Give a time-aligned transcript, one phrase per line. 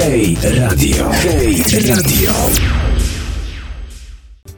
[0.00, 1.10] Hej Radio.
[1.10, 2.32] Hej Radio.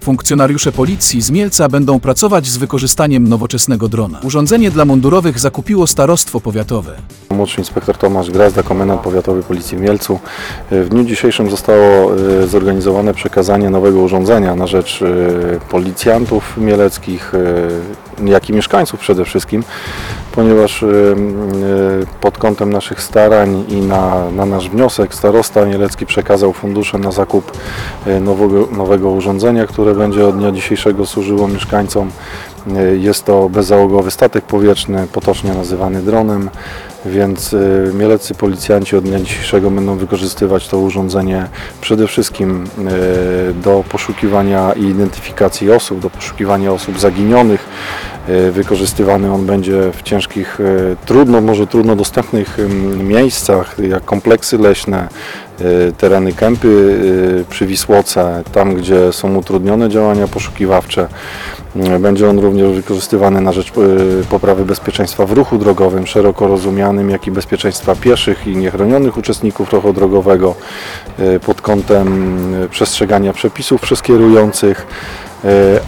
[0.00, 4.20] Funkcjonariusze policji z Mielca będą pracować z wykorzystaniem nowoczesnego drona.
[4.22, 6.96] Urządzenie dla mundurowych zakupiło starostwo powiatowe.
[7.30, 10.18] Młodszy inspektor Tomasz Grazda, komendant powiatowy Policji w Mielcu.
[10.70, 18.30] W dniu dzisiejszym zostało e, zorganizowane przekazanie nowego urządzenia na rzecz e, policjantów mieleckich, e,
[18.30, 19.62] jak i mieszkańców przede wszystkim,
[20.38, 20.84] ponieważ
[22.20, 27.52] pod kątem naszych starań i na, na nasz wniosek starosta mielecki przekazał fundusze na zakup
[28.20, 32.10] nowego, nowego urządzenia, które będzie od dnia dzisiejszego służyło mieszkańcom.
[32.98, 36.50] Jest to bezzałogowy statek powietrzny, potocznie nazywany dronem
[37.06, 41.46] więc y, mieleccy policjanci od dnia dzisiejszego będą wykorzystywać to urządzenie
[41.80, 42.64] przede wszystkim
[43.64, 47.64] do poszukiwania i identyfikacji osób, do poszukiwania osób zaginionych.
[48.28, 50.58] Y, wykorzystywany on będzie w ciężkich,
[51.06, 52.58] trudno, może trudno dostępnych
[52.98, 55.08] miejscach, jak kompleksy leśne,
[55.98, 56.98] tereny kępy
[57.50, 61.08] przy Wisłoce, tam gdzie są utrudnione działania poszukiwawcze.
[62.00, 63.72] Będzie on również wykorzystywany na rzecz
[64.30, 69.92] poprawy bezpieczeństwa w ruchu drogowym, szeroko rozumianym jak i bezpieczeństwa pieszych i niechronionych uczestników ruchu
[69.92, 70.54] drogowego
[71.18, 72.08] e, pod kątem
[72.64, 75.27] e, przestrzegania przepisów przez kierujących, e,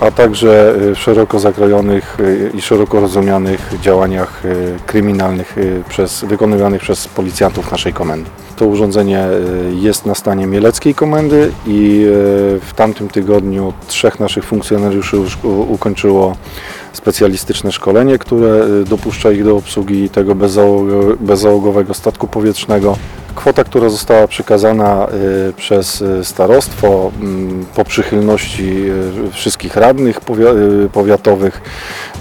[0.00, 2.18] a także w szeroko zakrojonych
[2.54, 4.42] i szeroko rozumianych działaniach
[4.86, 5.56] kryminalnych
[5.88, 8.30] przez, wykonywanych przez policjantów naszej komendy.
[8.56, 9.24] To urządzenie
[9.80, 12.06] jest na stanie Mieleckiej Komendy i
[12.60, 15.16] w tamtym tygodniu trzech naszych funkcjonariuszy
[15.68, 16.36] ukończyło
[16.92, 20.34] specjalistyczne szkolenie, które dopuszcza ich do obsługi tego
[21.20, 22.96] bezzałogowego statku powietrznego.
[23.34, 25.06] Kwota, która została przekazana
[25.48, 28.84] y, przez y, starostwo mm, po przychylności
[29.32, 30.20] wszystkich radnych
[30.92, 31.60] powiatowych,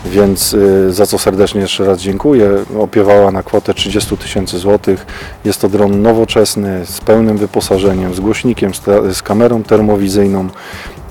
[0.06, 0.56] więc
[0.90, 5.06] za co serdecznie jeszcze raz dziękuję, opiewała na kwotę 30 tysięcy złotych.
[5.46, 8.72] Jest to dron nowoczesny z pełnym wyposażeniem, z głośnikiem,
[9.12, 10.50] z kamerą termowizyjną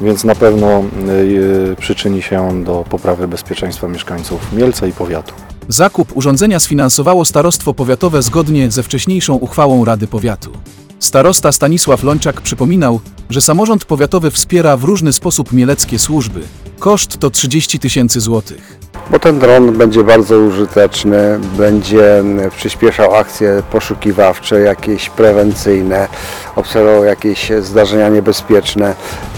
[0.00, 5.34] więc na pewno y, przyczyni się on do poprawy bezpieczeństwa mieszkańców Mielca i powiatu.
[5.68, 10.52] Zakup urządzenia sfinansowało Starostwo Powiatowe zgodnie ze wcześniejszą uchwałą Rady Powiatu.
[10.98, 16.40] Starosta Stanisław Lończak przypominał, że samorząd powiatowy wspiera w różny sposób mieleckie służby.
[16.78, 18.78] Koszt to 30 tysięcy złotych
[19.10, 22.24] bo ten dron będzie bardzo użyteczny, będzie
[22.56, 26.08] przyspieszał akcje poszukiwawcze, jakieś prewencyjne,
[26.56, 28.94] obserwował jakieś zdarzenia niebezpieczne,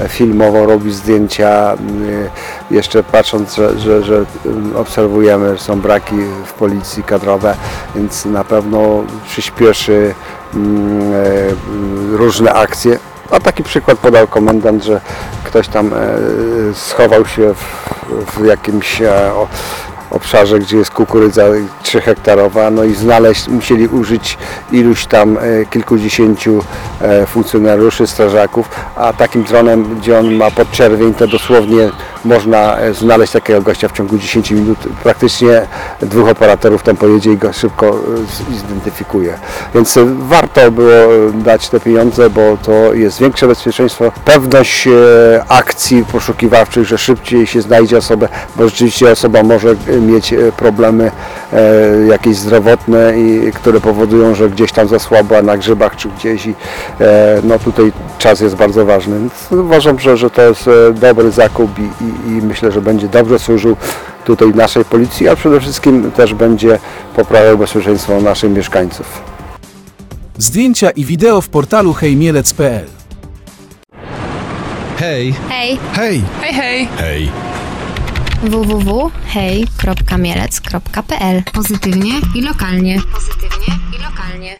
[0.08, 4.24] filmowo robi zdjęcia, y, jeszcze patrząc, że, że, że
[4.76, 6.16] obserwujemy, że są braki
[6.46, 7.56] w policji kadrowe,
[7.96, 10.14] więc na pewno przyspieszy
[10.54, 10.58] e,
[12.16, 12.98] różne akcje.
[13.30, 15.00] A taki przykład podał komendant, że
[15.44, 15.96] ktoś tam e,
[16.74, 17.89] schował się w,
[18.26, 19.30] w jakimś e,
[20.10, 21.44] obszarze, gdzie jest kukurydza
[21.82, 24.38] 3 hektarowa, no i znaleźć, musieli użyć
[24.72, 25.40] iluś tam e,
[25.70, 26.64] kilkudziesięciu
[27.26, 31.90] funkcjonariuszy, strażaków, a takim dronem, gdzie on ma podczerwień, to dosłownie
[32.24, 34.78] można znaleźć takiego gościa w ciągu 10 minut.
[35.02, 35.66] Praktycznie
[36.00, 37.98] dwóch operatorów tam pojedzie i go szybko
[38.50, 39.38] zidentyfikuje.
[39.74, 44.88] Więc warto było dać te pieniądze, bo to jest większe bezpieczeństwo, pewność
[45.48, 51.10] akcji poszukiwawczych, że szybciej się znajdzie osobę, bo rzeczywiście osoba może mieć problemy
[52.08, 53.12] jakieś zdrowotne,
[53.54, 56.54] które powodują, że gdzieś tam zasłabła na grzybach czy gdzieś i
[57.42, 59.18] no tutaj czas jest bardzo ważny.
[59.18, 63.38] Więc uważam, że, że to jest dobry zakup i, i i, myślę, że będzie dobrze
[63.38, 63.76] służył
[64.24, 66.78] tutaj naszej policji, a przede wszystkim też będzie
[67.16, 69.22] poprawiał bezpieczeństwo naszych mieszkańców.
[70.38, 72.86] Zdjęcia i wideo w portalu hejmielec.pl
[74.96, 75.34] Hej!
[75.48, 75.78] Hej!
[75.92, 76.22] Hej!
[76.40, 76.88] Hej, hej!
[76.98, 77.30] Hej!
[78.42, 83.00] www.hej.mielec.pl Pozytywnie i lokalnie.
[83.14, 84.58] Pozytywnie i lokalnie.